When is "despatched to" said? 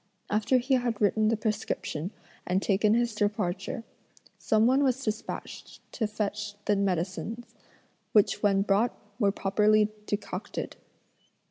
5.03-6.07